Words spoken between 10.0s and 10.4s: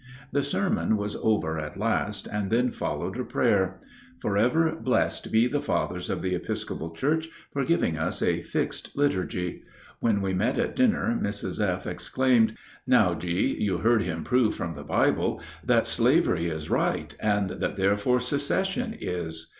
we